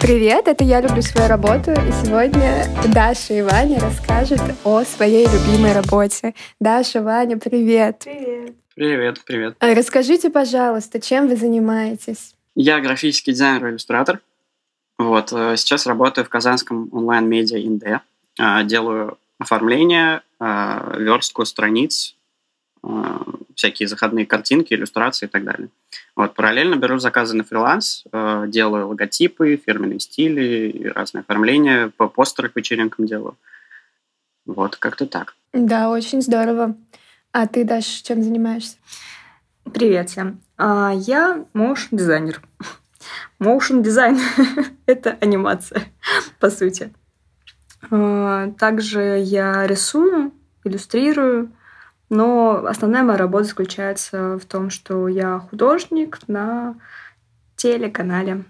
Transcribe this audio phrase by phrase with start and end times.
[0.00, 5.72] Привет, это «Я люблю свою работу», и сегодня Даша и Ваня расскажут о своей любимой
[5.72, 6.34] работе.
[6.58, 8.00] Даша, Ваня, привет.
[8.04, 8.54] Привет.
[8.74, 9.56] Привет, привет.
[9.60, 12.34] А расскажите, пожалуйста, чем вы занимаетесь?
[12.54, 14.20] Я графический дизайнер и иллюстратор.
[14.98, 18.00] Вот, э, сейчас работаю в казанском онлайн-медиа Инде.
[18.38, 22.16] А, делаю оформление, а, верстку страниц,
[23.54, 25.68] всякие заходные картинки, иллюстрации и так далее.
[26.16, 32.48] Вот, параллельно беру заказы на фриланс, э, делаю логотипы, фирменные стили, разные оформления, по постеры
[32.48, 33.36] к вечеринкам делаю.
[34.46, 35.34] Вот, как-то так.
[35.52, 36.74] Да, очень здорово.
[37.32, 38.76] А ты, Даша, чем занимаешься?
[39.72, 40.40] Привет всем.
[40.56, 42.40] А, я motion дизайнер.
[43.40, 44.18] Motion дизайн—
[44.86, 45.84] это анимация,
[46.40, 46.92] по сути.
[47.90, 50.32] А, также я рисую,
[50.64, 51.52] иллюстрирую,
[52.10, 56.74] но основная моя работа заключается в том, что я художник на
[57.56, 58.44] телеканале.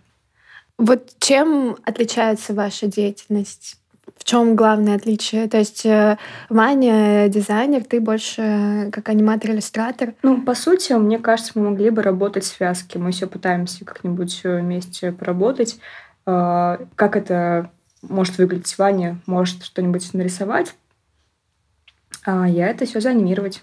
[0.78, 3.76] Вот чем отличается ваша деятельность?
[4.16, 5.48] В чем главное отличие?
[5.48, 10.14] То есть э, Ваня дизайнер, ты больше как аниматор-иллюстратор?
[10.22, 12.98] Ну, по сути, мне кажется, мы могли бы работать в связке.
[12.98, 15.78] Мы все пытаемся как-нибудь вместе поработать.
[16.24, 17.70] Как это
[18.02, 19.18] может выглядеть Ваня?
[19.26, 20.74] Может что-нибудь нарисовать,
[22.24, 23.62] а я это все заанимировать.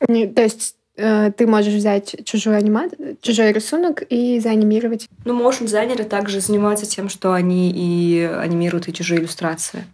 [0.00, 5.08] То есть э, ты можешь взять чужой анимат, чужой рисунок и заанимировать.
[5.24, 9.84] Ну, моушен дизайнеры также занимаются тем, что они и анимируют и чужие иллюстрации.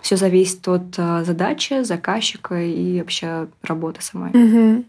[0.00, 4.30] Все зависит от э, задачи, заказчика и вообще работы самой.
[4.30, 4.84] Угу.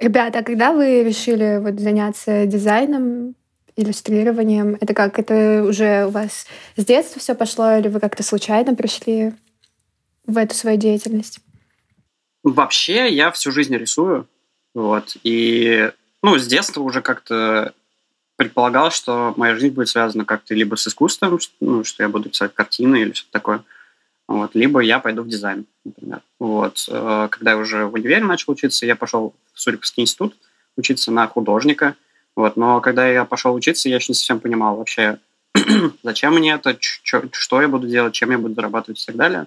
[0.00, 3.34] Ребята, а когда вы решили вот заняться дизайном,
[3.76, 5.18] иллюстрированием, это как?
[5.18, 9.32] Это уже у вас с детства все пошло, или вы как-то случайно пришли
[10.26, 11.40] в эту свою деятельность?
[12.44, 14.28] Вообще, я всю жизнь рисую.
[14.74, 15.16] Вот.
[15.24, 15.90] И
[16.22, 17.74] ну, с детства уже как-то
[18.36, 22.54] предполагал, что моя жизнь будет связана как-то либо с искусством, ну, что я буду писать
[22.54, 23.64] картины или что-то такое,
[24.26, 26.20] вот, либо я пойду в дизайн, например.
[26.38, 26.86] Вот.
[26.88, 30.34] Э, когда я уже в универе начал учиться, я пошел в Суриковский институт
[30.76, 31.94] учиться на художника.
[32.34, 32.56] Вот.
[32.56, 35.18] Но когда я пошел учиться, я еще не совсем понимал вообще,
[36.02, 39.46] зачем мне это, что я буду делать, чем я буду зарабатывать и так далее.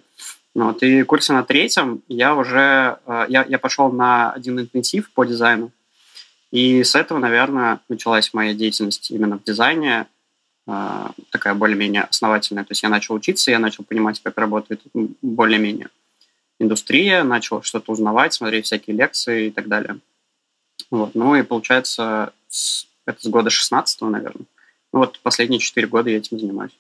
[0.57, 5.23] Вот, и курсе на третьем я уже э, я, я пошел на один интенсив по
[5.23, 5.72] дизайну.
[6.50, 10.07] И с этого, наверное, началась моя деятельность именно в дизайне,
[10.66, 12.63] э, такая более-менее основательная.
[12.63, 14.81] То есть я начал учиться, я начал понимать, как работает
[15.22, 15.90] более-менее
[16.57, 20.00] индустрия, начал что-то узнавать, смотреть всякие лекции и так далее.
[20.90, 21.13] Вот.
[21.13, 22.34] Ну и получается,
[23.06, 24.47] это с года 16 наверное.
[24.91, 26.75] Ну вот последние четыре года я этим занимаюсь.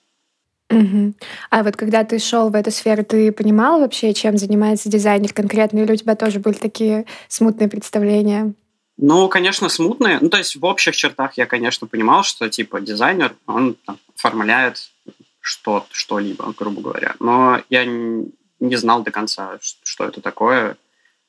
[0.69, 1.13] Угу.
[1.49, 5.79] А вот когда ты шел в эту сферу, ты понимал вообще, чем занимается дизайнер конкретно,
[5.79, 8.53] или у тебя тоже были такие смутные представления?
[8.97, 10.17] Ну, конечно, смутные.
[10.19, 14.91] Ну, то есть в общих чертах я, конечно, понимал, что типа дизайнер, он там, оформляет
[15.39, 17.15] что, что-либо, грубо говоря.
[17.19, 20.75] Но я не знал до конца, что это такое.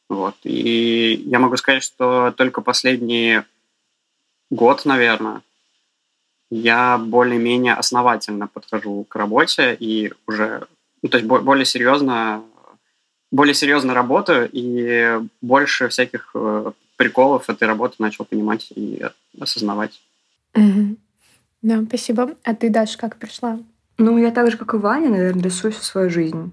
[0.08, 0.34] Вот.
[0.42, 3.42] И я могу сказать, что только последний
[4.50, 5.42] год, наверное,
[6.50, 10.66] я более-менее основательно подхожу к работе и уже,
[11.02, 12.42] ну, то есть более серьезно,
[13.30, 19.04] более серьезно работаю и больше всяких э, приколов этой работы начал понимать и
[19.40, 20.00] осознавать.
[20.54, 20.96] Угу.
[21.62, 22.30] Да, спасибо.
[22.44, 23.58] А ты, Даша, как пришла?
[23.98, 26.52] Ну, я так же, как и Ваня, наверное, рисую всю свою жизнь.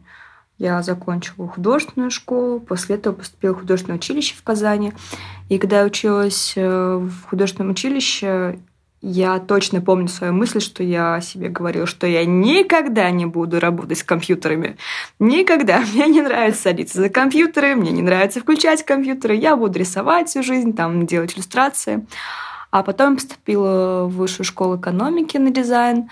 [0.58, 4.94] Я закончила художественную школу, после этого поступила в художественное училище в Казани.
[5.50, 8.60] И когда я училась э, в художественном училище,
[9.08, 14.00] я точно помню свою мысль, что я себе говорила, что я никогда не буду работать
[14.00, 14.78] с компьютерами.
[15.20, 15.80] Никогда.
[15.94, 19.36] Мне не нравится садиться за компьютеры, мне не нравится включать компьютеры.
[19.36, 22.08] Я буду рисовать всю жизнь, там, делать иллюстрации.
[22.72, 26.10] А потом поступила в высшую школу экономики на дизайн.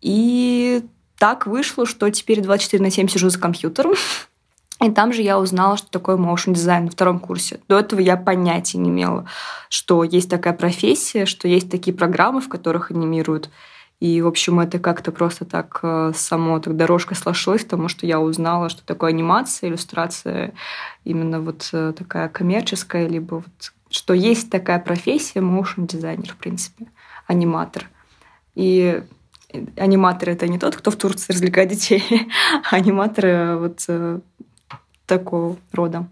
[0.00, 0.82] И
[1.16, 3.92] так вышло, что теперь 24 на 7 сижу за компьютером.
[4.82, 7.60] И там же я узнала, что такое motion дизайн на втором курсе.
[7.68, 9.26] До этого я понятия не имела,
[9.68, 13.50] что есть такая профессия, что есть такие программы, в которых анимируют.
[14.00, 18.18] И, в общем, это как-то просто так э, само так дорожка сложилась, потому что я
[18.18, 20.54] узнала, что такое анимация, иллюстрация
[21.04, 26.86] именно вот э, такая коммерческая, либо вот что есть такая профессия motion дизайнер, в принципе,
[27.26, 27.90] аниматор.
[28.54, 29.02] И
[29.76, 32.02] аниматор это не тот, кто в Турции развлекает детей,
[32.70, 34.20] а аниматор вот э,
[35.10, 36.06] такого рода.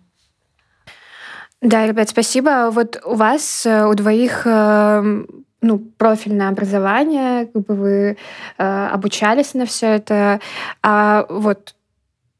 [1.60, 2.70] Да, ребят, спасибо.
[2.72, 5.24] Вот у вас, э, у двоих э,
[5.60, 8.16] ну, профильное образование, как бы вы
[8.58, 10.40] э, обучались на все это.
[10.82, 11.74] А вот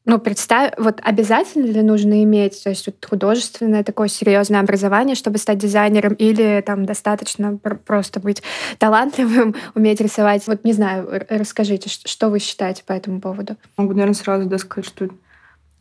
[0.05, 5.37] Ну, представь, вот обязательно ли нужно иметь, то есть вот художественное такое серьезное образование, чтобы
[5.38, 8.43] стать дизайнером, или там достаточно просто быть
[8.78, 10.46] талантливым, уметь рисовать?
[10.46, 13.56] Вот не знаю, расскажите, что вы считаете по этому поводу?
[13.76, 15.08] Могу, наверное, сразу да, сказать, что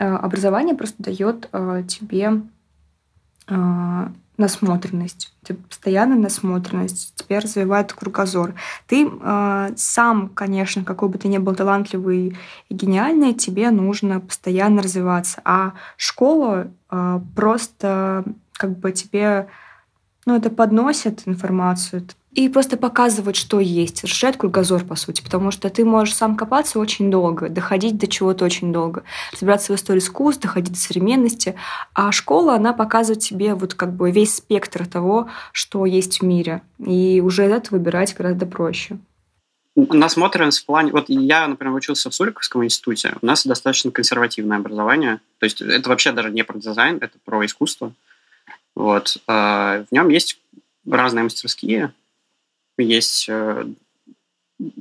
[0.05, 2.41] образование просто дает э, тебе
[3.47, 4.07] э,
[4.37, 5.33] насмотренность,
[5.69, 8.53] постоянная насмотренность, тебя развивает кругозор.
[8.85, 12.37] Ты э, сам, конечно, какой бы ты ни был талантливый
[12.69, 15.41] и гениальный, тебе нужно постоянно развиваться.
[15.43, 18.23] А школа э, просто
[18.53, 19.47] как бы тебе
[20.27, 25.69] ну, это подносит информацию, и просто показывать, что есть, расширять кругозор, по сути, потому что
[25.69, 30.43] ты можешь сам копаться очень долго, доходить до чего-то очень долго, разбираться в истории искусств,
[30.43, 31.55] доходить до современности,
[31.93, 36.61] а школа, она показывает тебе вот как бы весь спектр того, что есть в мире,
[36.77, 38.97] и уже это выбирать гораздо проще.
[39.77, 40.91] Насмотренность в плане...
[40.91, 45.87] Вот я, например, учился в Суриковском институте, у нас достаточно консервативное образование, то есть это
[45.87, 47.93] вообще даже не про дизайн, это про искусство.
[48.77, 49.17] Вот.
[49.25, 50.39] А, в нем есть
[50.87, 51.95] разные мастерские,
[52.77, 53.65] есть э,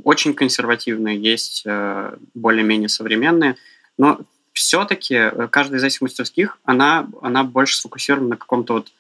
[0.04, 3.56] очень консервативные, есть э, более-менее современные,
[3.96, 4.20] но
[4.52, 8.92] все-таки э, каждая из этих мастерских, она, она больше сфокусирована на каком-то вот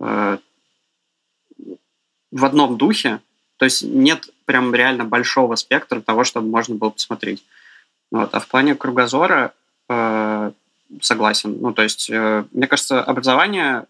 [0.00, 0.38] э,
[2.30, 3.20] в одном духе,
[3.58, 7.44] то есть нет прям реально большого спектра того, чтобы можно было посмотреть.
[8.10, 8.34] Вот.
[8.34, 9.52] А в плане кругозора
[9.90, 10.52] э,
[11.02, 11.58] согласен.
[11.60, 13.84] Ну, то есть, э, мне кажется, образование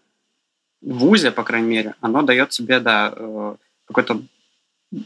[0.81, 3.55] ВУЗе, по крайней мере, оно дает тебе, да, э,
[3.85, 4.21] какой-то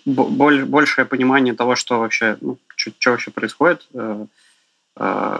[0.05, 4.25] большее понимание того, что вообще, ну, что вообще происходит, э,
[4.97, 5.39] э,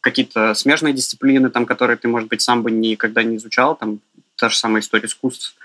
[0.00, 4.00] какие-то смежные дисциплины, там, которые ты, может быть, сам бы никогда не изучал, там,
[4.36, 5.56] та же самая история искусств,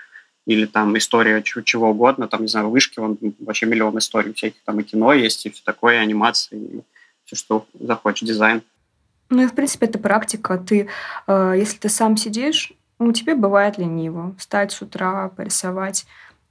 [0.46, 4.80] или там история чего, угодно, там, не знаю, вышки, он вообще миллион историй всяких, там
[4.80, 6.80] и кино есть, и все такое, и анимация, и
[7.24, 8.62] все, что захочешь, дизайн.
[9.30, 10.58] Ну и, в принципе, это практика.
[10.58, 10.88] Ты,
[11.26, 16.06] э, если ты сам сидишь, ну, тебе бывает лениво встать с утра, порисовать,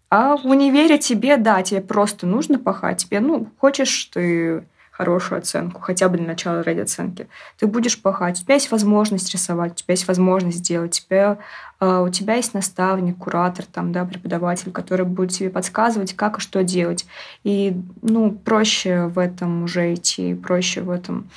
[0.09, 3.05] а в универе тебе, да, тебе просто нужно пахать.
[3.05, 7.27] Тебе, ну, хочешь ты хорошую оценку, хотя бы для начала ради оценки.
[7.57, 8.39] Ты будешь пахать.
[8.39, 10.99] У тебя есть возможность рисовать, у тебя есть возможность сделать.
[10.99, 11.38] У тебя,
[11.79, 16.41] uh, у тебя есть наставник, куратор, там, да, преподаватель, который будет тебе подсказывать, как и
[16.41, 17.07] что делать.
[17.44, 21.29] И ну, проще в этом уже идти, проще в этом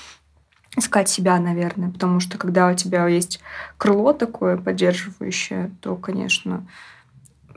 [0.77, 3.41] искать себя, наверное, потому что когда у тебя есть
[3.77, 6.67] крыло такое поддерживающее, то, конечно,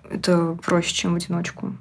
[0.09, 1.75] это проще, чем в одиночку.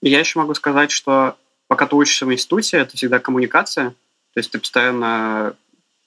[0.00, 3.90] Я еще могу сказать, что пока ты учишься в институте, это всегда коммуникация.
[4.34, 5.54] То есть ты постоянно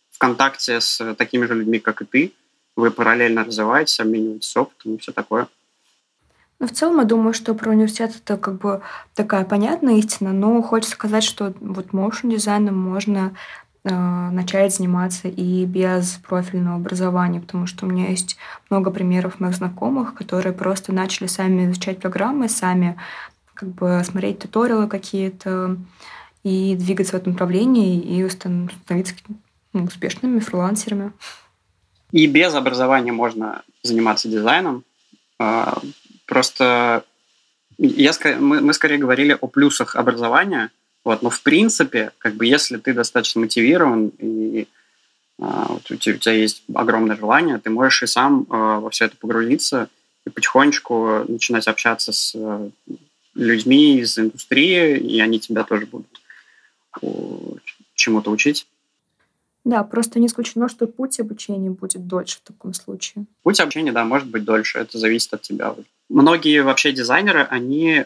[0.09, 2.33] в контакте с такими же людьми, как и ты.
[2.75, 5.47] Вы параллельно развиваетесь, обмениваетесь опытом и все такое.
[6.59, 8.81] Ну, в целом, я думаю, что про университет это как бы
[9.15, 13.35] такая понятная истина, но хочется сказать, что вот motion дизайном можно
[13.83, 18.37] начать заниматься и без профильного образования, потому что у меня есть
[18.69, 22.99] много примеров моих знакомых, которые просто начали сами изучать программы, сами
[23.55, 25.77] как бы смотреть туториалы какие-то
[26.43, 29.15] и двигаться в этом направлении и становиться
[29.73, 31.11] ну, успешными фрилансерами.
[32.11, 34.83] И без образования можно заниматься дизайном.
[35.39, 35.79] А,
[36.27, 37.03] просто
[37.77, 40.69] я, мы, мы скорее говорили о плюсах образования–
[41.03, 44.67] вот, но в принципе, как бы если ты достаточно мотивирован и
[45.39, 48.89] а, вот у, тебя, у тебя есть огромное желание, ты можешь и сам а, во
[48.91, 49.89] все это погрузиться
[50.25, 52.69] и потихонечку начинать общаться с а,
[53.33, 56.07] людьми из индустрии, и они тебя тоже будут
[57.95, 58.67] чему-то учить.
[59.63, 63.25] Да, просто не исключено, что путь обучения будет дольше в таком случае.
[63.43, 65.75] Путь обучения, да, может быть дольше, это зависит от тебя.
[66.09, 68.05] Многие вообще дизайнеры, они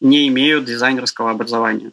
[0.00, 1.90] не имеют дизайнерского образования.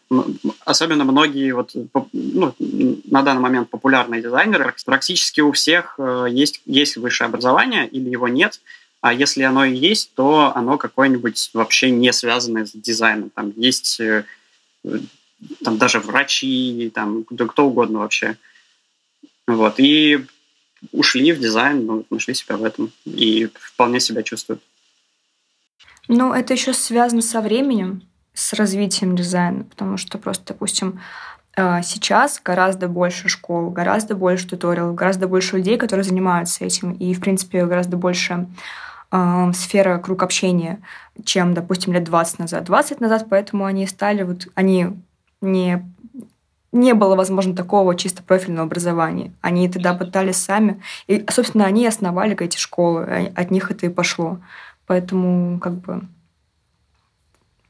[0.65, 1.71] Особенно многие вот,
[2.11, 8.09] ну, на данный момент популярные дизайнеры, практически у всех э, есть, есть высшее образование или
[8.09, 8.59] его нет,
[9.01, 13.29] а если оно и есть, то оно какое-нибудь вообще не связанное с дизайном.
[13.29, 14.25] Там есть э,
[15.63, 18.37] там даже врачи, там кто угодно вообще.
[19.47, 19.75] Вот.
[19.79, 20.25] И
[20.91, 24.61] ушли в дизайн, ну, нашли себя в этом и вполне себя чувствуют.
[26.07, 28.01] Ну, это еще связано со временем,
[28.33, 30.99] с развитием дизайна, потому что просто, допустим,
[31.55, 37.13] э, сейчас гораздо больше школ, гораздо больше туториалов, гораздо больше людей, которые занимаются этим, и,
[37.13, 38.47] в принципе, гораздо больше
[39.11, 40.79] э, сфера круг общения,
[41.23, 42.63] чем, допустим, лет 20 назад.
[42.65, 44.87] 20 назад, поэтому они стали, вот, они
[45.41, 45.83] не
[46.73, 49.31] не было, возможно, такого чисто профильного образования.
[49.41, 50.81] Они тогда пытались сами.
[51.05, 53.31] И, собственно, они основали эти школы.
[53.35, 54.39] От них это и пошло.
[54.93, 56.01] Поэтому как бы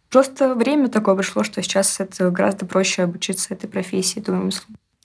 [0.10, 4.52] просто время такое пришло, что сейчас это гораздо проще обучиться этой профессии, думаю.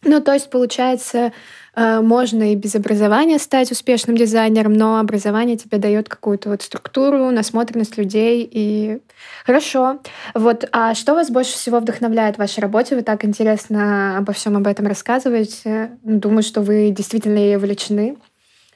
[0.02, 1.32] Ну, то есть, получается,
[1.76, 7.30] э, можно и без образования стать успешным дизайнером, но образование тебе дает какую-то вот структуру,
[7.30, 9.00] насмотренность людей и
[9.46, 10.00] хорошо.
[10.34, 12.96] Вот, а что вас больше всего вдохновляет в вашей работе?
[12.96, 15.96] Вы так интересно обо всем об этом рассказываете.
[16.02, 18.16] Ну, думаю, что вы действительно ей увлечены.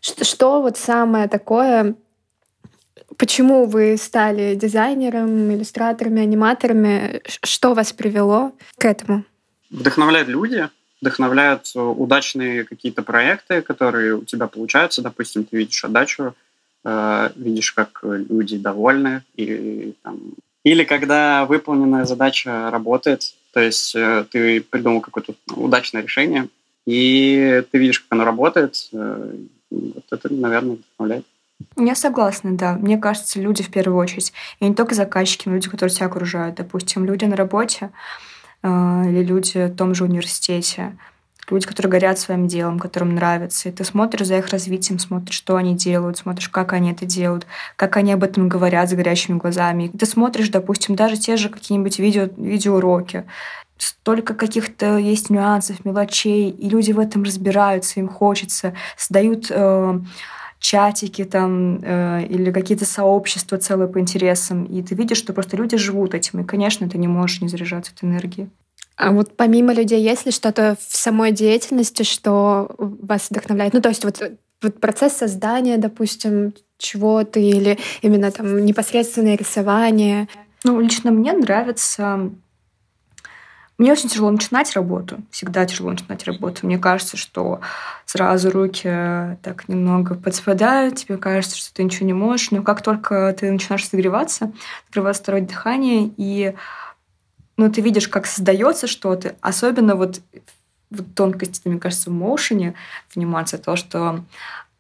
[0.01, 1.97] Что, что вот самое такое,
[3.17, 7.23] почему вы стали дизайнером, иллюстраторами, аниматорами?
[7.43, 9.25] Что вас привело к этому?
[9.71, 10.69] Вдохновляют люди,
[11.01, 15.03] вдохновляют э, удачные какие-то проекты, которые у тебя получаются.
[15.03, 16.35] Допустим, ты видишь отдачу,
[16.85, 20.21] э, видишь, как люди довольны, или, там,
[20.65, 26.49] или когда выполненная задача работает, то есть э, ты придумал какое-то удачное решение,
[26.87, 31.25] и ты видишь, как оно работает, вот это, наверное, вдохновляет.
[31.77, 32.75] Я согласна, да.
[32.75, 36.57] Мне кажется, люди в первую очередь, и не только заказчики, но люди, которые тебя окружают.
[36.57, 37.91] Допустим, люди на работе,
[38.63, 40.97] а, или люди в том же университете,
[41.51, 43.69] люди, которые горят своим делом, которым нравится.
[43.69, 47.47] И ты смотришь за их развитием, смотришь, что они делают, смотришь, как они это делают,
[47.77, 49.85] как они об этом говорят с горящими глазами.
[49.85, 53.25] И ты смотришь, допустим, даже те же какие-нибудь видео, видеоуроки.
[53.77, 60.01] Столько каких-то есть нюансов, мелочей, и люди в этом разбираются, им хочется, создают э,
[60.63, 65.77] чатики там э, или какие-то сообщества целые по интересам, и ты видишь, что просто люди
[65.77, 68.49] живут этим, и, конечно, ты не можешь не заряжаться этой энергией.
[68.97, 73.73] А вот помимо людей, есть ли что-то в самой деятельности, что вас вдохновляет?
[73.75, 74.23] Ну, то есть вот,
[74.63, 80.29] вот процесс создания, допустим, чего-то или именно там непосредственное рисование?
[80.63, 82.31] Ну, лично мне нравится
[83.83, 86.65] мне очень тяжело начинать работу, всегда тяжело начинать работу.
[86.65, 87.61] Мне кажется, что
[88.07, 88.89] сразу руки
[89.43, 93.89] так немного подспадают, тебе кажется, что ты ничего не можешь, но как только ты начинаешь
[93.89, 94.53] согреваться,
[94.87, 96.55] открывается второе дыхание, и
[97.57, 100.21] ну, ты видишь, как создается что-то, особенно вот,
[100.91, 102.75] вот тонкости, мне кажется, в моушене
[103.17, 104.25] вниматься, то, что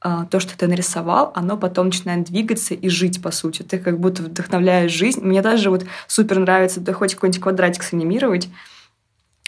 [0.00, 3.62] а, то, что ты нарисовал, оно потом начинает двигаться и жить, по сути.
[3.62, 5.21] Ты как будто вдохновляешь жизнь.
[5.23, 8.49] Мне даже вот супер нравится, ты хоть какой-нибудь квадратик санимировать,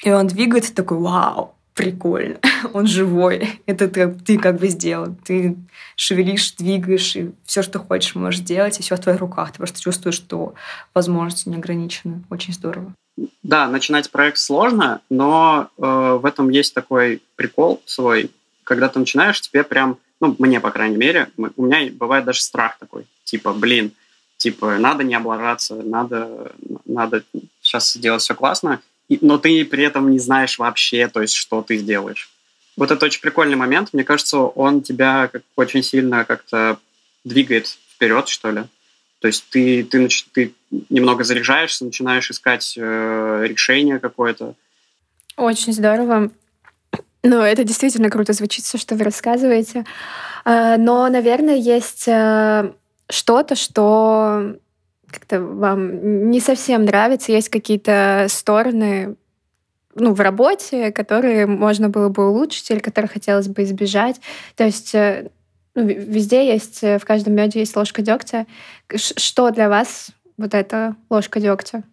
[0.03, 2.39] и он двигается такой, вау, прикольно,
[2.73, 3.61] он живой.
[3.67, 5.15] Это ты, ты как бы сделал.
[5.25, 5.57] Ты
[5.97, 9.53] шевелишь, двигаешь, и все, что хочешь, можешь делать, и все в твоих руках.
[9.53, 10.55] Ты просто чувствуешь, что
[10.95, 12.25] возможности не ограничены.
[12.31, 12.95] Очень здорово.
[13.43, 18.31] Да, начинать проект сложно, но э, в этом есть такой прикол свой.
[18.65, 22.79] Когда ты начинаешь, тебе прям, ну, мне, по крайней мере, у меня бывает даже страх
[22.79, 23.07] такой.
[23.23, 23.93] Типа, блин,
[24.37, 26.53] типа, надо не облажаться, надо,
[26.85, 27.23] надо
[27.61, 31.77] сейчас сделать все классно но ты при этом не знаешь вообще, то есть, что ты
[31.77, 32.31] сделаешь.
[32.77, 33.91] Вот это очень прикольный момент.
[33.93, 36.79] Мне кажется, он тебя как очень сильно как-то
[37.25, 38.65] двигает вперед, что ли.
[39.21, 40.55] То есть ты, ты, ты
[40.91, 44.55] немного заряжаешься, начинаешь искать э, решение какое-то.
[45.37, 46.31] Очень здорово.
[47.23, 49.87] Ну, это действительно круто звучит, все, что вы рассказываете.
[50.45, 52.73] Э, но, наверное, есть э,
[53.09, 54.57] что-то, что
[55.15, 59.17] как-то вам не совсем нравится, есть какие-то стороны
[59.95, 64.21] ну, в работе, которые можно было бы улучшить или которые хотелось бы избежать.
[64.57, 65.31] То есть э,
[65.75, 68.47] ну, везде есть, э, в каждом меде есть ложка дегтя.
[68.97, 71.85] Что для вас вот эта ложка дегтя?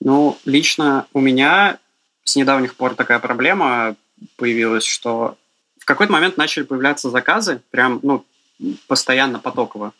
[0.00, 1.78] Ну, лично у меня
[2.24, 3.94] с недавних пор такая проблема
[4.36, 5.36] появилась, что
[5.78, 8.24] в какой-то момент начали появляться заказы, прям, ну,
[8.88, 9.92] постоянно потоково.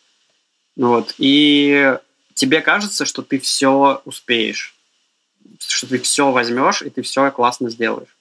[0.76, 1.14] Вот.
[1.18, 1.96] И
[2.40, 4.74] тебе кажется, что ты все успеешь,
[5.58, 8.16] что ты все возьмешь и ты все классно сделаешь.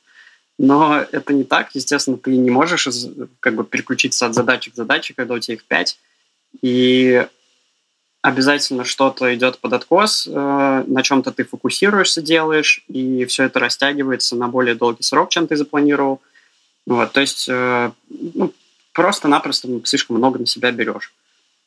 [0.58, 1.70] Но это не так.
[1.74, 2.86] Естественно, ты не можешь
[3.40, 5.98] как бы переключиться от задачи к задаче, когда у тебя их пять.
[6.62, 7.26] И
[8.22, 14.36] обязательно что-то идет под откос, э, на чем-то ты фокусируешься, делаешь, и все это растягивается
[14.36, 16.20] на более долгий срок, чем ты запланировал.
[16.86, 18.52] Вот, то есть э, ну,
[18.92, 21.14] просто-напросто слишком много на себя берешь.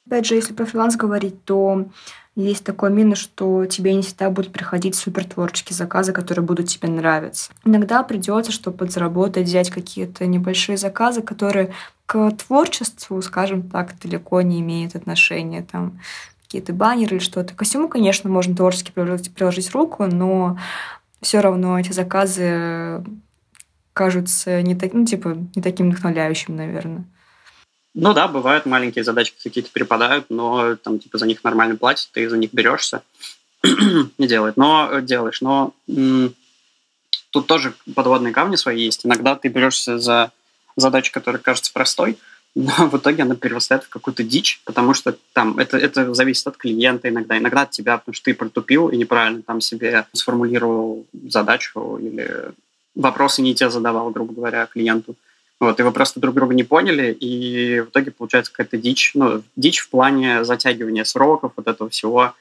[0.07, 1.87] Опять же, если про фриланс говорить, то
[2.35, 6.89] есть такой минус, что тебе не всегда будут приходить супер творческие заказы, которые будут тебе
[6.89, 7.53] нравиться.
[7.65, 11.75] Иногда придется, чтобы подзаработать, взять какие-то небольшие заказы, которые
[12.07, 15.63] к творчеству, скажем так, далеко не имеют отношения.
[15.63, 16.01] Там
[16.43, 17.55] какие-то баннеры или что-то.
[17.55, 20.59] Ко всему, конечно, можно творчески приложить, приложить руку, но
[21.21, 23.05] все равно эти заказы
[23.93, 27.05] кажутся не, так, ну, типа, не таким вдохновляющим, наверное.
[27.95, 32.29] Ну да, бывают маленькие задачки какие-то перепадают, но там типа за них нормально платят, ты
[32.29, 33.03] за них берешься
[34.19, 35.41] не делает, но э, делаешь.
[35.41, 36.35] Но м-
[37.31, 39.07] тут тоже подводные камни свои есть.
[39.07, 40.33] Иногда ты берешься за
[40.77, 42.19] задачу, которая кажется простой,
[42.55, 46.57] но в итоге она перерастает в какую-то дичь, потому что там это, это зависит от
[46.57, 51.99] клиента иногда, иногда от тебя, потому что ты протупил и неправильно там себе сформулировал задачу
[52.01, 52.53] или
[52.95, 55.15] вопросы не те задавал, грубо говоря, клиенту.
[55.63, 59.45] Вот, и вы просто друг друга не поняли, и в итоге получается какая-то дичь, ну,
[59.55, 62.35] дичь в плане затягивания сроков, вот этого всего.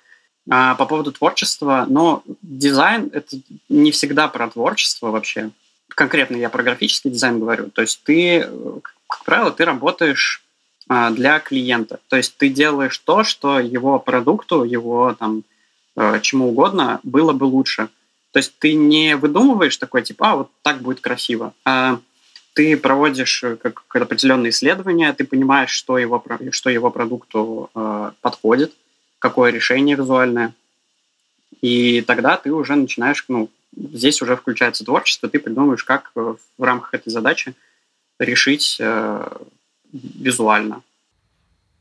[0.49, 3.37] А по поводу творчества, но дизайн— это
[3.69, 5.51] не всегда про творчество вообще.
[5.89, 7.69] Конкретно я про графический дизайн говорю.
[7.69, 8.49] То есть ты,
[9.05, 10.41] как правило, ты работаешь
[10.89, 11.99] а, для клиента.
[12.07, 15.43] То есть ты делаешь то, что его продукту, его там
[15.95, 17.89] э, чему угодно было бы лучше.
[18.31, 21.99] То есть ты не выдумываешь такой типа, а вот так будет красиво, а
[22.53, 28.73] ты проводишь э, как, определенные исследования, ты понимаешь, что его, что его продукту э, подходит,
[29.19, 30.53] какое решение визуальное,
[31.61, 36.63] и тогда ты уже начинаешь, ну, здесь уже включается творчество, ты придумываешь, как э, в
[36.63, 37.53] рамках этой задачи
[38.19, 39.37] решить э,
[39.93, 40.81] визуально.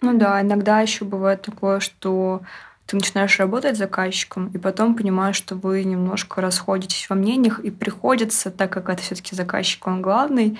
[0.00, 2.40] Ну да, иногда еще бывает такое, что
[2.90, 7.70] ты начинаешь работать с заказчиком, и потом понимаешь, что вы немножко расходитесь во мнениях, и
[7.70, 10.58] приходится, так как это все-таки заказчик, он главный,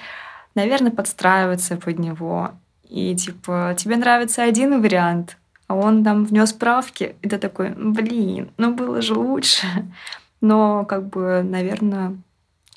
[0.55, 2.53] наверное, подстраиваться под него.
[2.89, 8.51] И типа, тебе нравится один вариант, а он там внес правки, и ты такой, блин,
[8.59, 9.67] ну было же лучше.
[10.41, 12.17] Но, как бы, наверное,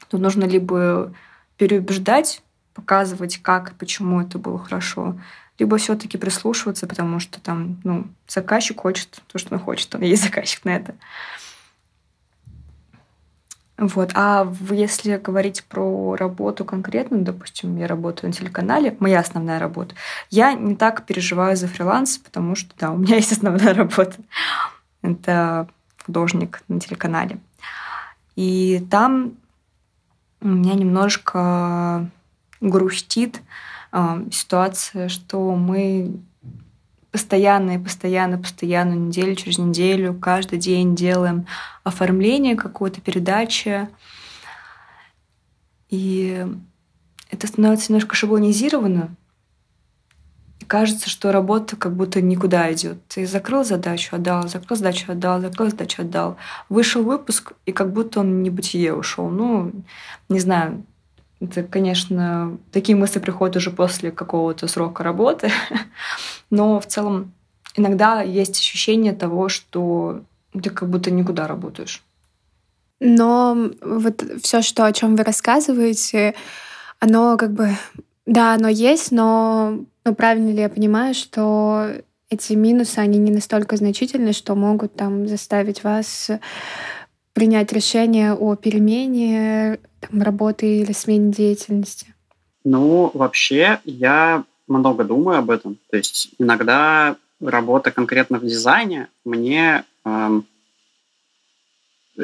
[0.10, 1.13] тут нужно либо
[1.57, 2.41] переубеждать,
[2.74, 5.15] показывать, как и почему это было хорошо,
[5.60, 10.24] либо все-таки прислушиваться, потому что там, ну, заказчик хочет то, что он хочет, он есть
[10.24, 10.95] заказчик на это.
[13.77, 14.12] Вот.
[14.13, 19.95] А если говорить про работу конкретно, допустим, я работаю на телеканале, моя основная работа,
[20.29, 24.15] я не так переживаю за фриланс, потому что, да, у меня есть основная работа.
[25.01, 25.67] Это
[26.05, 27.39] художник на телеканале.
[28.36, 29.33] И там
[30.41, 32.10] у меня немножко
[32.62, 33.41] грустит
[34.31, 36.19] ситуация, что мы
[37.12, 41.45] постоянно и постоянно, постоянно, неделю через неделю, каждый день делаем
[41.83, 43.88] оформление какой-то передачи.
[45.89, 46.43] И
[47.29, 49.15] это становится немножко шаблонизировано.
[50.59, 53.05] И кажется, что работа как будто никуда идет.
[53.09, 56.38] Ты закрыл задачу, отдал, закрыл задачу, отдал, закрыл задачу, отдал.
[56.67, 59.29] Вышел выпуск, и как будто он не бытие ушел.
[59.29, 59.71] Ну,
[60.29, 60.84] не знаю,
[61.43, 65.51] это, конечно, такие мысли приходят уже после какого-то срока работы,
[66.49, 67.34] но в целом
[67.75, 70.21] иногда есть ощущение того, что
[70.53, 72.03] ты как будто никуда работаешь.
[72.99, 76.36] Но вот все, что о чем вы рассказываете,
[76.99, 77.71] оно как бы
[78.25, 81.88] да, оно есть, но ну, правильно ли я понимаю, что
[82.29, 86.32] эти минусы, они не настолько значительны, что могут там заставить вас
[87.34, 92.13] принять решение о перемене там, работы или смене деятельности?
[92.63, 95.78] Ну, вообще, я много думаю об этом.
[95.89, 99.84] То есть иногда работа конкретно в дизайне мне...
[100.06, 100.46] Эм,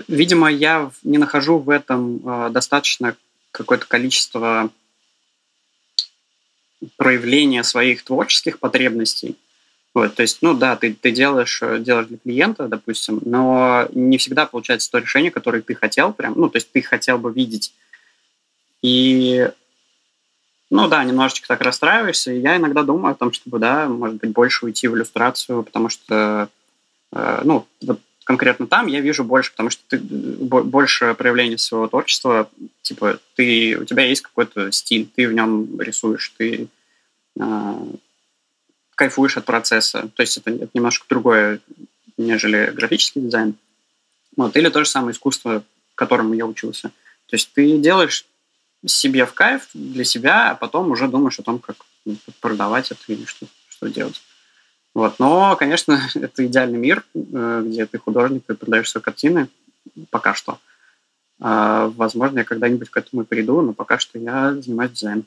[0.07, 3.15] видимо, я не нахожу в этом э, достаточно
[3.51, 4.69] какое-то количество
[6.95, 9.35] проявления своих творческих потребностей.
[9.93, 14.17] Вот, то есть, ну да, ты, ты делаешь, э, делаешь для клиента, допустим, но не
[14.17, 17.73] всегда получается то решение, которое ты хотел прям, ну, то есть ты хотел бы видеть.
[18.83, 19.49] И,
[20.69, 22.31] ну да, немножечко так расстраиваешься.
[22.31, 26.49] Я иногда думаю о том, чтобы, да, может быть, больше уйти в иллюстрацию, потому что,
[27.11, 32.47] э, ну, вот конкретно там я вижу больше, потому что ты больше проявления своего творчества,
[32.83, 36.67] типа, ты, у тебя есть какой-то стиль, ты в нем рисуешь, ты
[37.39, 37.73] э,
[38.99, 40.09] кайфуешь от процесса.
[40.13, 41.61] То есть это, это немножко другое,
[42.17, 43.55] нежели графический дизайн.
[44.35, 44.57] Вот.
[44.57, 45.63] Или то же самое искусство,
[45.95, 46.89] которому я учился.
[47.27, 48.25] То есть ты делаешь
[48.85, 53.01] себе в кайф для себя, а потом уже думаешь о том, как ну, продавать это
[53.07, 54.21] или что, что делать.
[54.93, 55.17] Вот.
[55.17, 59.47] Но, конечно, это идеальный мир, э, где ты художник, ты продаешь свои картины.
[60.09, 60.59] Пока что.
[61.39, 65.25] А, возможно, я когда-нибудь к этому приду, но пока что я занимаюсь дизайном.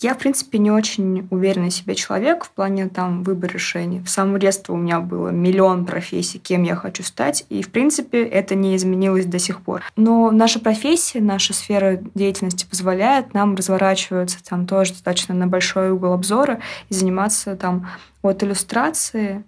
[0.00, 4.00] Я, в принципе, не очень уверенный в себе человек в плане там выбора решений.
[4.00, 8.22] В самом детстве у меня было миллион профессий, кем я хочу стать, и, в принципе,
[8.22, 9.82] это не изменилось до сих пор.
[9.96, 16.12] Но наша профессия, наша сфера деятельности позволяет нам разворачиваться там тоже достаточно на большой угол
[16.12, 17.88] обзора и заниматься там
[18.22, 19.44] от иллюстрации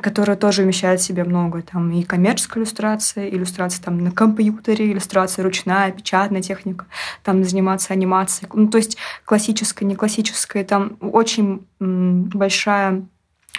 [0.00, 1.62] которая тоже вмещает в себе много.
[1.62, 6.86] Там и коммерческая иллюстрация, иллюстрация там на компьютере, иллюстрация ручная, печатная техника,
[7.22, 8.50] там заниматься анимацией.
[8.52, 13.04] Ну, то есть классическая, не классическая, там очень большая,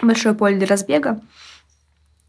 [0.02, 1.20] большое поле для разбега.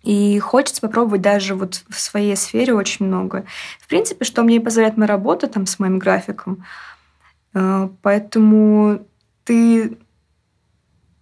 [0.02, 3.44] И хочется попробовать даже вот в своей сфере очень много.
[3.80, 6.64] В принципе, что мне позволяет моя работа там с моим графиком.
[7.52, 9.00] Э, поэтому
[9.44, 9.98] ты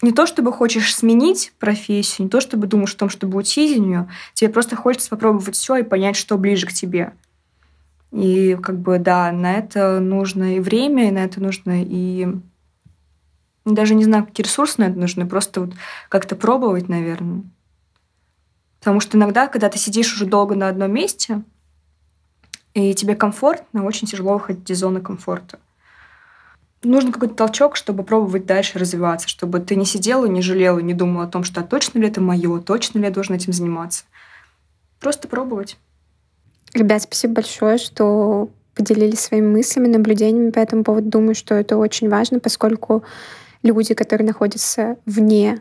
[0.02, 3.78] не то чтобы хочешь сменить профессию, не то чтобы думаешь о том, чтобы уйти из
[3.78, 7.12] нее, тебе просто хочется попробовать все и понять, что ближе к тебе.
[8.12, 12.28] И как бы, да, на это нужно и время, и на это нужно и
[13.64, 15.74] даже не знаю, какие ресурсы на это нужны, просто вот
[16.08, 17.42] как-то пробовать, наверное.
[18.78, 21.42] Потому что иногда, когда ты сидишь уже долго на одном месте,
[22.74, 25.58] и тебе комфортно, очень тяжело выходить из зоны комфорта.
[26.86, 31.24] Нужен какой-то толчок, чтобы пробовать дальше развиваться, чтобы ты не сидела, не жалела, не думала
[31.24, 34.04] о том, что а точно ли это мое, точно ли я должна этим заниматься.
[35.00, 35.78] Просто пробовать.
[36.74, 41.08] Ребят, спасибо большое, что поделились своими мыслями, наблюдениями по этому поводу.
[41.08, 43.02] Думаю, что это очень важно, поскольку
[43.62, 45.58] люди, которые находятся вне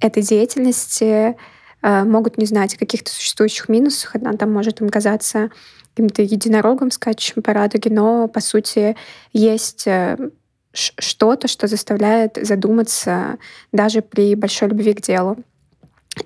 [0.00, 1.36] этой деятельности,
[1.82, 4.16] э, могут не знать о каких-то существующих минусах.
[4.16, 5.50] Она там может им казаться
[5.94, 8.96] каким-то единорогом, скачущим по радуге, но, по сути,
[9.32, 10.18] есть э,
[10.76, 13.38] что-то, что заставляет задуматься
[13.72, 15.38] даже при большой любви к делу.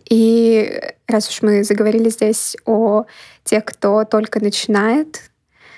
[0.08, 3.04] И раз уж мы заговорили здесь о
[3.44, 5.30] тех, кто только начинает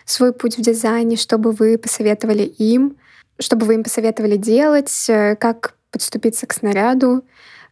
[0.04, 2.96] свой путь в дизайне, чтобы вы посоветовали им,
[3.38, 7.24] чтобы вы им посоветовали делать, э, как подступиться к снаряду,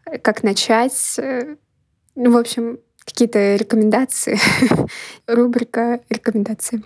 [0.07, 1.19] э, как начать.
[1.19, 1.57] Э,
[2.15, 4.39] ну, в общем, какие-то рекомендации.
[5.27, 6.83] Рубрика рекомендации.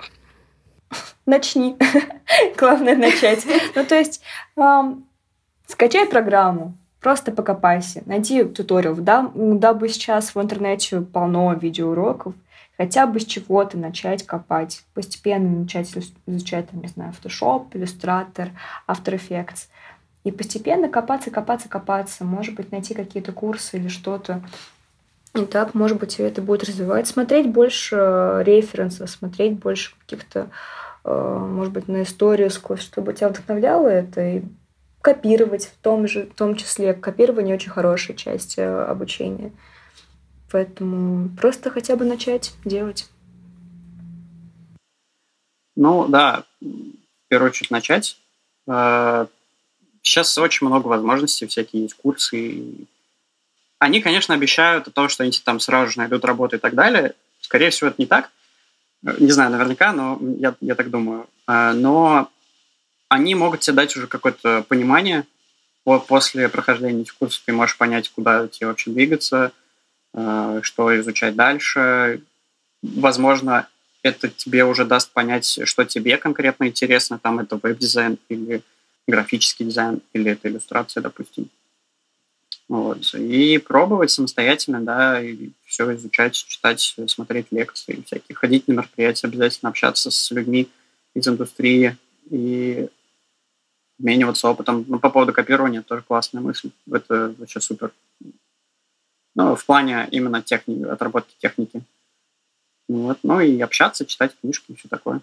[1.27, 1.77] Начни.
[2.57, 3.45] Главное начать.
[3.75, 4.21] Ну, то есть,
[4.57, 5.07] эм,
[5.67, 8.95] скачай программу, просто покопайся, найди туториал.
[8.97, 12.35] Да, дабы сейчас в интернете полно видеоуроков,
[12.77, 15.95] хотя бы с чего-то начать копать, постепенно начать
[16.27, 18.51] изучать, там, не знаю, Photoshop, Illustrator,
[18.89, 19.69] After Effects.
[20.25, 22.25] И постепенно копаться, копаться, копаться.
[22.25, 24.43] Может быть, найти какие-то курсы или что-то.
[25.35, 27.09] И так, может быть, это будет развивать.
[27.09, 30.49] Смотреть больше э, референсов, смотреть больше каких-то,
[31.05, 34.27] может быть, на историю, чтобы тебя вдохновляло это.
[34.27, 34.43] И
[35.05, 36.95] копировать в том же, в том числе.
[36.95, 39.53] Копирование очень хорошая часть э, обучения.
[40.51, 43.11] Поэтому просто хотя бы начать делать.
[45.77, 48.19] Ну да, в первую очередь начать.
[48.67, 49.27] А,
[50.01, 52.65] сейчас очень много возможностей, всякие есть курсы.
[53.79, 57.15] Они, конечно, обещают о том, что они там сразу же найдут работу и так далее.
[57.41, 58.31] Скорее всего, это не так.
[59.19, 61.27] Не знаю наверняка, но я, я так думаю.
[61.47, 62.31] А, но
[63.09, 65.25] они могут тебе дать уже какое-то понимание.
[65.85, 69.53] Вот после прохождения этих курсов ты можешь понять, куда тебе вообще двигаться–
[70.15, 72.23] Э, что изучать дальше.
[72.83, 73.69] Возможно,
[74.03, 78.63] это тебе уже даст понять, что тебе конкретно интересно, там это веб-дизайн или
[79.09, 81.49] графический дизайн, или это иллюстрация, допустим.
[82.69, 83.15] Вот.
[83.15, 89.69] И пробовать самостоятельно, да, и все изучать, читать, смотреть лекции, всякие, ходить на мероприятия, обязательно
[89.69, 90.69] общаться с людьми
[91.15, 91.97] из индустрии
[92.31, 92.89] и
[93.99, 94.85] обмениваться опытом.
[94.89, 96.71] Ну, по поводу копирования тоже классная мысль.
[96.91, 97.93] Это вообще супер.
[99.35, 101.83] Ну, в плане именно техники, отработки техники.
[102.89, 103.19] Вот.
[103.23, 105.21] Ну и общаться, читать книжки и все такое.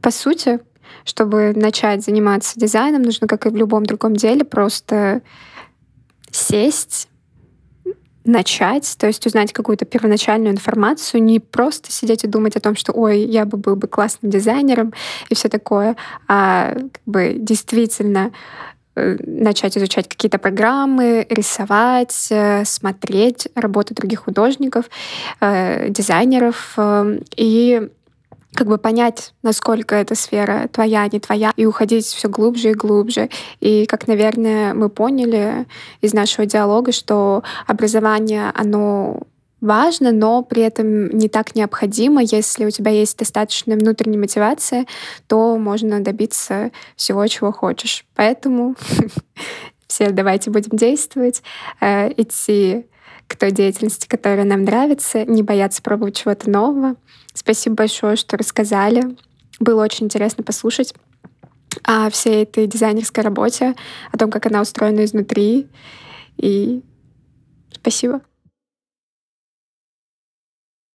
[0.00, 0.60] По сути,
[1.04, 5.22] чтобы начать заниматься дизайном, нужно, как и в любом другом деле, просто
[6.30, 7.08] сесть,
[8.24, 12.92] начать, то есть узнать какую-то первоначальную информацию, не просто сидеть и думать о том, что
[12.92, 14.92] ой, я бы был бы классным дизайнером
[15.28, 18.32] и все такое, а как бы действительно
[18.96, 24.86] Э, начать изучать какие-то программы, рисовать, э, смотреть работы других художников,
[25.40, 26.78] э, дизайнеров
[27.36, 27.90] и
[28.56, 33.28] как бы понять, насколько эта сфера твоя, не твоя, и уходить все глубже и глубже.
[33.60, 35.66] И как, наверное, мы поняли
[36.00, 39.20] из нашего диалога, что образование, оно
[39.60, 42.22] важно, но при этом не так необходимо.
[42.22, 44.86] Если у тебя есть достаточная внутренняя мотивация,
[45.26, 48.04] то можно добиться всего, чего хочешь.
[48.14, 48.74] Поэтому
[49.86, 51.42] все давайте будем действовать,
[51.80, 52.86] э, идти
[53.26, 56.96] к той деятельности, которая нам нравится, не бояться пробовать чего-то нового.
[57.34, 59.16] Спасибо большое, что рассказали.
[59.58, 60.94] Было очень интересно послушать
[61.82, 63.74] о всей этой дизайнерской работе,
[64.12, 65.68] о том, как она устроена изнутри.
[66.36, 66.82] И
[67.72, 68.20] спасибо.